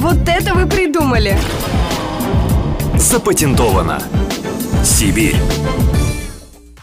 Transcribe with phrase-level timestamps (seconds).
[0.00, 1.36] Вот это вы придумали!
[2.96, 4.00] Запатентовано.
[4.82, 5.36] Сибирь.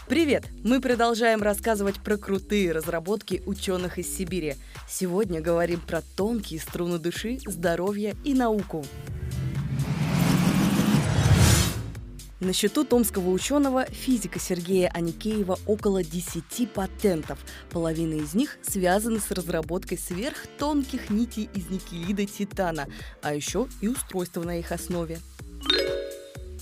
[0.06, 0.44] Привет!
[0.62, 4.54] Мы продолжаем рассказывать про крутые разработки ученых из Сибири.
[4.88, 8.84] Сегодня говорим про тонкие струны души, здоровье и науку.
[12.40, 17.38] На счету томского ученого физика Сергея Аникеева около 10 патентов.
[17.70, 22.86] Половина из них связаны с разработкой сверхтонких нитей из никелида титана,
[23.22, 25.18] а еще и устройства на их основе.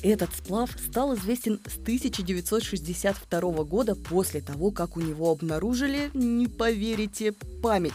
[0.03, 7.33] Этот сплав стал известен с 1962 года после того, как у него обнаружили, не поверите,
[7.63, 7.95] память.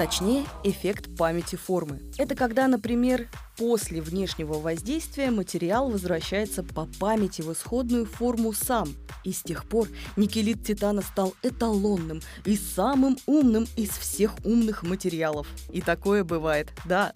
[0.00, 2.00] Точнее, эффект памяти формы.
[2.16, 3.28] Это когда, например,
[3.58, 8.88] после внешнего воздействия материал возвращается по памяти в исходную форму сам.
[9.24, 15.46] И с тех пор никелит титана стал эталонным и самым умным из всех умных материалов.
[15.70, 17.12] И такое бывает, да.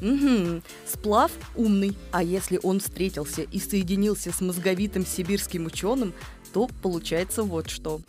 [0.00, 0.62] Угу.
[0.90, 6.14] Сплав умный, а если он встретился и соединился с мозговитым сибирским ученым,
[6.54, 8.00] то получается вот что.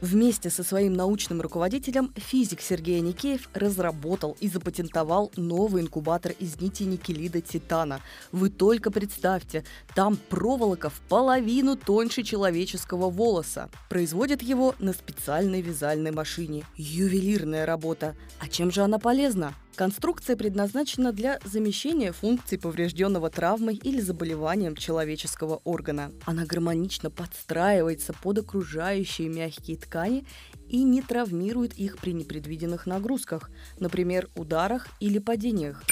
[0.00, 6.84] Вместе со своим научным руководителем физик Сергей Никеев разработал и запатентовал новый инкубатор из нити
[6.84, 8.00] никелида титана.
[8.32, 9.62] Вы только представьте,
[9.94, 13.68] там проволока в половину тоньше человеческого волоса.
[13.90, 16.64] Производят его на специальной вязальной машине.
[16.76, 18.16] Ювелирная работа.
[18.40, 19.54] А чем же она полезна?
[19.76, 26.12] Конструкция предназначена для замещения функций поврежденного травмой или заболеванием человеческого органа.
[26.26, 30.26] Она гармонично подстраивается под окружающие мягкие ткани
[30.68, 35.82] и не травмирует их при непредвиденных нагрузках, например, ударах или падениях.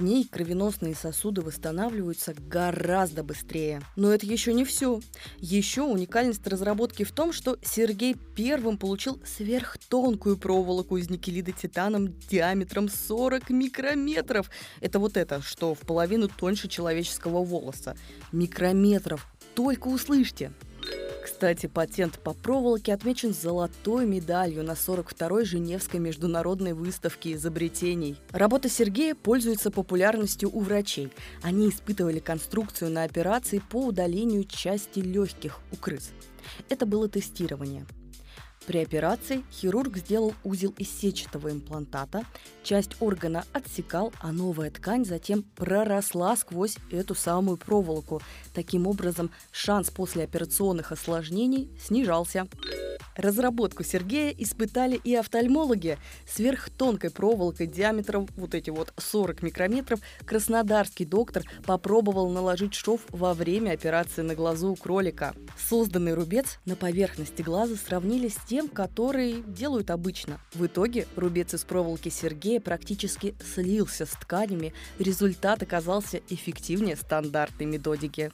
[0.00, 3.82] С ней кровеносные сосуды восстанавливаются гораздо быстрее.
[3.96, 5.02] Но это еще не все.
[5.40, 12.88] Еще уникальность разработки в том, что Сергей первым получил сверхтонкую проволоку из никелида титаном диаметром
[12.88, 14.50] 40 микрометров.
[14.80, 17.94] Это вот это, что в половину тоньше человеческого волоса.
[18.32, 19.26] Микрометров.
[19.54, 20.50] Только услышьте.
[21.40, 28.18] Кстати, патент по проволоке отмечен золотой медалью на 42-й Женевской международной выставке изобретений.
[28.30, 31.10] Работа Сергея пользуется популярностью у врачей.
[31.40, 36.10] Они испытывали конструкцию на операции по удалению части легких у крыс.
[36.68, 37.86] Это было тестирование–
[38.70, 42.22] при операции хирург сделал узел из сетчатого имплантата,
[42.62, 48.22] часть органа отсекал, а новая ткань затем проросла сквозь эту самую проволоку.
[48.54, 52.46] Таким образом, шанс после операционных осложнений снижался.
[53.16, 55.98] Разработку Сергея испытали и офтальмологи.
[56.26, 63.72] Сверхтонкой проволокой диаметром вот эти вот 40 микрометров краснодарский доктор попробовал наложить шов во время
[63.72, 65.34] операции на глазу у кролика.
[65.58, 70.40] Созданный рубец на поверхности глаза сравнили с тем, который делают обычно.
[70.54, 74.72] В итоге рубец из проволоки Сергея практически слился с тканями.
[74.98, 78.32] Результат оказался эффективнее стандартной методики.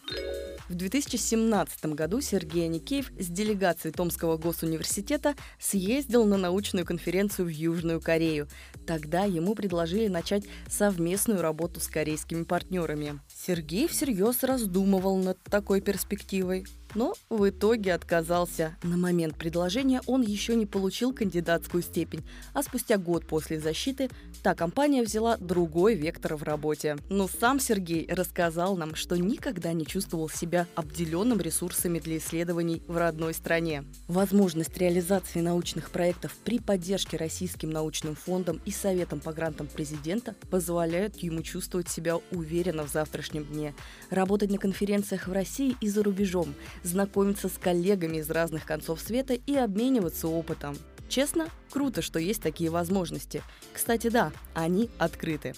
[0.69, 8.01] В 2017 году Сергей Аникеев с делегацией Томского госуниверситета съездил на научную конференцию в Южную
[8.01, 8.49] Корею.
[8.85, 13.21] Тогда ему предложили начать совместную работу с корейскими партнерами.
[13.33, 16.67] Сергей всерьез раздумывал над такой перспективой
[16.97, 18.75] но в итоге отказался.
[18.83, 22.25] На момент предложения он еще не получил кандидатскую степень,
[22.55, 24.09] а спустя год после защиты
[24.43, 26.97] та компания взяла другой вектор в работе.
[27.11, 32.97] Но сам Сергей рассказал нам, что никогда не чувствовал себя обделенным ресурсами для исследований в
[32.97, 33.85] родной стране.
[34.09, 41.17] Возможность реализации научных проектов при поддержке Российским научным фондом и Советом по грантам президента позволяют
[41.19, 43.75] ему чувствовать себя уверенно в завтрашнем дне,
[44.09, 46.55] работать на конференциях в России и за рубежом,
[46.87, 50.77] знакомиться с коллегами из разных концов света и обмениваться опытом.
[51.09, 53.43] Честно, круто, что есть такие возможности.
[53.73, 55.55] Кстати, да, они открыты.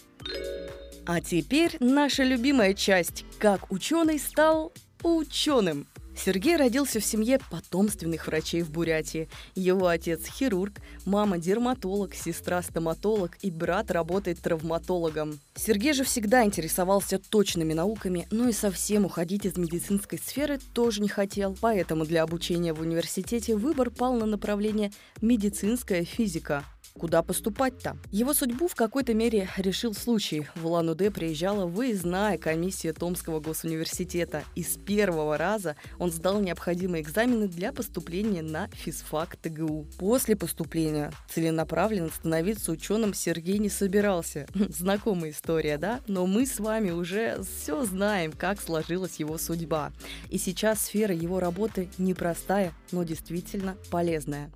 [1.06, 4.72] А теперь наша любимая часть «Как ученый стал
[5.02, 5.86] ученым».
[6.24, 9.28] Сергей родился в семье потомственных врачей в Бурятии.
[9.54, 10.74] Его отец– хирург,
[11.04, 15.38] мама– дерматолог, сестра– стоматолог и брат работает травматологом.
[15.54, 21.08] Сергей же всегда интересовался точными науками, но и совсем уходить из медицинской сферы тоже не
[21.08, 21.56] хотел.
[21.60, 24.90] Поэтому для обучения в университете выбор пал на направление
[25.20, 26.64] медицинская физика.
[26.98, 27.96] Куда поступать-то?
[28.10, 30.48] Его судьбу в какой-то мере решил случай.
[30.56, 34.42] В Улан-Удэ приезжала выездная комиссия Томского госуниверситета.
[34.56, 39.86] И с первого раза он сдал необходимые экзамены для поступления на физфак ТГУ.
[39.98, 44.48] После поступления целенаправленно становиться ученым Сергей не собирался.
[44.54, 46.00] Знакомая история, да?
[46.08, 49.92] Но мы с вами уже все знаем, как сложилась его судьба.
[50.30, 54.50] И сейчас сфера его работы непростая, но действительно полезная.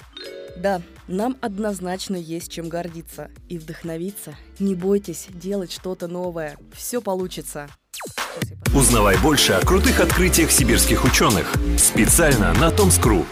[0.57, 4.35] Да, нам однозначно есть чем гордиться и вдохновиться.
[4.59, 6.57] Не бойтесь делать что-то новое.
[6.73, 7.69] Все получится.
[8.75, 11.55] Узнавай больше о крутых открытиях сибирских ученых.
[11.77, 13.27] Специально на Томскру.